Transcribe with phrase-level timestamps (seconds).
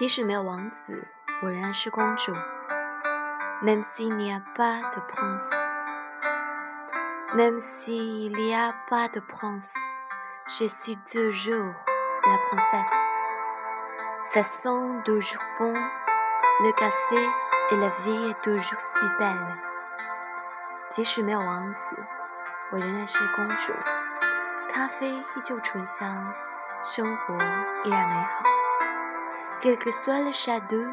[0.00, 1.08] 即使没有王子，
[1.42, 2.32] 我仍然是公主。
[3.62, 5.50] Même s'il n'y a pas de prince,
[7.34, 9.72] même s'il n'y a pas de prince,
[10.46, 11.74] je suis toujours
[12.24, 12.94] la princesse.
[14.34, 17.16] Ça sent toujours bon le café
[17.70, 19.56] et la vie est toujours si belle.
[20.90, 21.96] 即使没有王子，
[22.70, 23.72] 我仍然是公主。
[24.68, 26.34] 咖啡依旧醇香，
[26.82, 27.34] 生活
[27.84, 28.49] 依然美好。
[29.60, 30.84] Quel que soit le château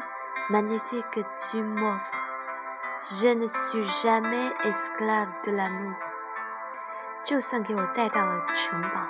[0.50, 2.26] magnifique que tu m'offres,
[3.02, 5.94] je ne suis jamais esclave de l'amour。
[7.22, 9.06] 就算给我再大的城堡，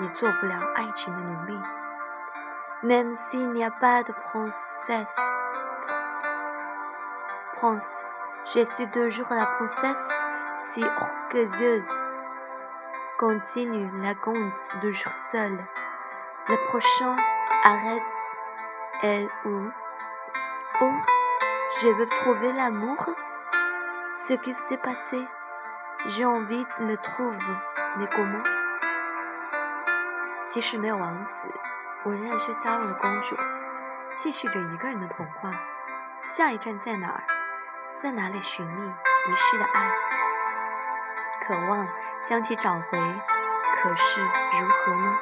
[0.00, 1.60] 也做不了爱情的奴隶。
[2.82, 5.16] Même s'il n'y a pas de princesse,
[7.56, 8.14] prince,
[8.44, 10.08] je suis toujours la princesse
[10.58, 11.90] si orgueilleuse
[13.18, 15.58] continue la conte de jour seul.
[16.48, 17.16] Le prochain
[17.64, 18.02] arrête
[19.03, 19.71] Et où
[20.81, 20.91] Oh,
[21.81, 22.97] je veux trouver l'amour.
[24.11, 25.27] Ce qui s'est passé,
[26.07, 27.37] j'ai envie de le trouver,
[27.97, 28.43] mais comment?
[30.47, 31.47] 即使没有王子，
[32.03, 33.35] 我仍然是骄傲的公主，
[34.13, 35.51] 继续着一个人的童话。
[36.21, 37.23] 下一站在哪儿？
[37.91, 39.91] 在哪里寻觅遗失的爱？
[41.45, 41.87] 渴望。
[42.23, 42.97] 将其找回，
[43.75, 45.19] 可是如何呢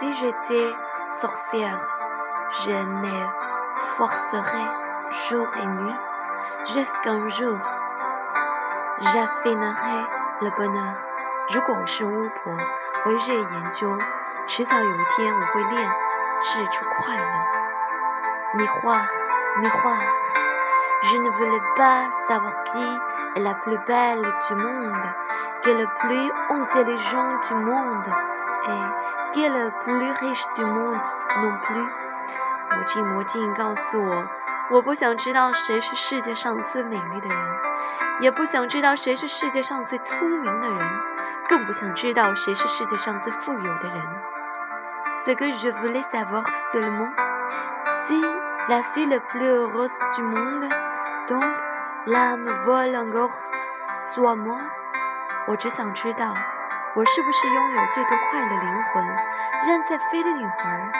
[0.00, 0.74] ？Si j'étais
[1.10, 3.26] sorcière。je me
[3.98, 4.66] forcerai
[5.28, 5.94] jour et nuit
[6.72, 7.58] jusqu'un jour
[9.12, 9.98] j'affinerai
[10.40, 10.94] le bonheur。
[11.50, 12.56] 如果我是巫婆，
[13.04, 13.98] 我会日夜研究，
[14.48, 15.86] 迟早有一天我会炼
[16.42, 17.22] 制出快乐。
[18.54, 19.04] Miroir,
[19.58, 20.00] miroir,
[21.04, 22.82] je ne voulais pas savoir qui
[23.36, 24.96] est la plus belle du monde,
[25.62, 28.08] qui est le plus intelligent du monde,
[28.68, 28.82] et
[29.33, 30.99] qui est le plus riche du monde
[31.41, 31.87] non plus.
[32.71, 34.27] 魔镜，魔镜，告诉我，
[34.69, 37.37] 我不想知道谁是世界上最美丽的人，
[38.21, 40.79] 也不想知道谁是世界上最聪明的人，
[41.49, 44.01] 更不想知道谁是世界上最富有的人。
[45.25, 47.11] Ce que je voulais savoir seulement,
[48.07, 48.21] si
[48.69, 50.69] la fille la plus heureuse du monde,
[51.27, 51.43] donc
[52.05, 53.31] l'âme vole encore
[54.13, 54.57] sur moi。
[55.47, 56.33] 我只想知道，
[56.93, 59.05] 我是不是拥有最多快乐灵魂，
[59.65, 60.91] 仍在飞的女孩。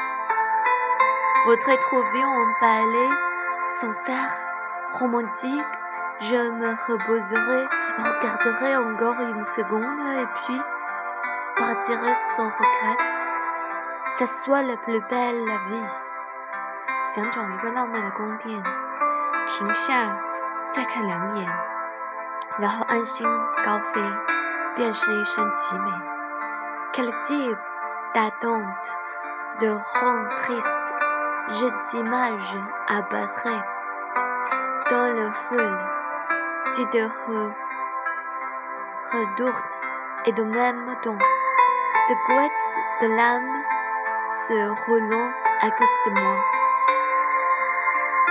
[1.45, 3.09] Votre trouver en ballet
[3.67, 4.31] sincère,
[4.93, 5.65] romantique,
[6.21, 10.61] je me reposerai, regarderai encore une seconde et puis
[11.57, 12.97] partirai sans regret.
[14.11, 15.87] Ça soit la plus belle la vie.
[17.03, 18.63] 想找一个浪漫的宫殿，
[19.45, 20.15] 停下，
[20.69, 21.49] 再看两眼，
[22.59, 23.27] 然后安心
[23.65, 24.01] 高飞，
[24.75, 25.91] 便是一生极美。
[26.93, 27.57] Quel type
[28.13, 28.91] d'attente
[29.59, 30.67] de rend triste
[31.49, 33.47] je t'image abattre
[34.89, 35.69] dans le feu,
[36.73, 37.09] tu te
[39.13, 39.63] retournes
[40.25, 43.63] et de même temps, de couettes de l'âme
[44.29, 46.37] se roulant à cause de moi.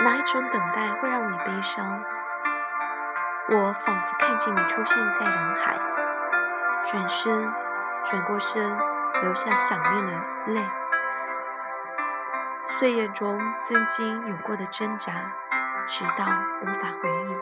[0.02, 2.02] 哪一种等待会让你悲伤？
[3.48, 5.78] 我仿佛看见你出现在人海，
[6.90, 7.48] 转身，
[8.04, 8.76] 转过身，
[9.22, 10.12] 流下想念的
[10.48, 10.68] 泪。
[12.66, 15.12] 岁月中曾经有过的挣扎，
[15.86, 16.24] 直到
[16.62, 17.36] 无法回忆。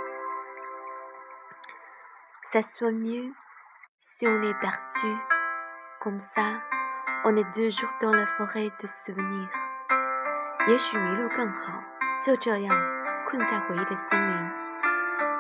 [2.53, 3.33] Ça soit mieux
[3.99, 5.19] si on est perdu
[5.99, 6.61] comme ça,
[7.25, 9.49] on est toujours dans la forêt de souvenirs。
[10.67, 11.83] 也许迷路更好，
[12.23, 12.79] 就这样
[13.27, 14.53] 困在回忆的森林。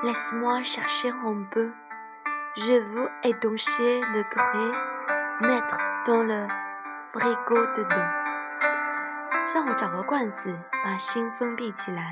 [0.02, 1.70] Laisse-moi chercher un peu,
[2.57, 4.71] je veux étancher le gré,
[5.47, 6.47] mettre dans le
[7.11, 8.09] frigo dedans。
[9.53, 12.11] 让我找个罐子，把心封闭起来，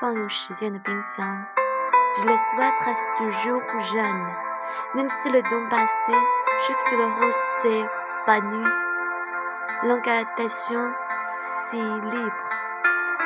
[0.00, 1.46] 放入时间的冰箱。
[2.18, 4.26] Je le souhaite toujours jeune,
[4.94, 6.12] même si le temps passé,
[6.66, 7.86] jusqu'à le rose s'est
[8.26, 8.64] venu,
[9.82, 10.92] l'incantation
[11.66, 12.32] si libre,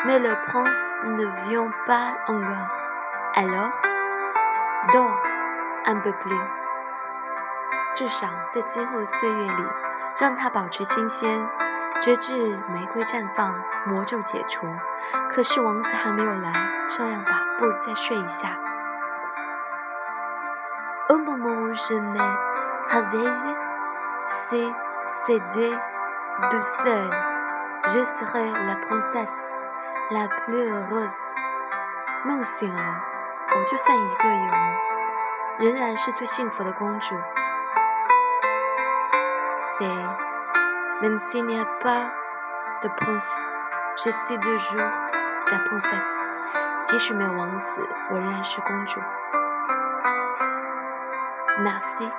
[0.06, 2.72] mais le prince ne vient pas encore.
[3.34, 3.72] Alors,
[4.92, 5.22] dors
[5.85, 6.41] Un peu plus.
[7.95, 9.67] 至少在今后的岁月里，
[10.19, 11.47] 让它保持新鲜。
[12.01, 13.53] 直至玫瑰绽放，
[13.85, 14.67] 魔咒解除。
[15.31, 16.51] 可是王子还没有来，
[16.89, 18.57] 这样吧，不如再睡一下。
[21.09, 22.19] au moment où je nais,
[22.89, 23.27] avec
[24.25, 24.71] ces
[25.25, 25.69] cédé
[26.51, 27.09] de seul,
[27.89, 29.59] je serai la princesse
[30.11, 31.15] la plus heureuse。
[32.25, 33.03] 梦醒了，
[33.55, 34.49] 我就算一个人，
[35.59, 37.15] 仍然是最幸福的公主。
[39.77, 39.87] C'est
[41.01, 42.11] même s'il n'y a pas
[42.81, 43.27] de prince,
[43.97, 44.91] je suis toujours
[45.51, 46.07] la princesse。
[46.85, 48.99] 即使没有王子，我仍然是公主。
[51.59, 52.11] Merci。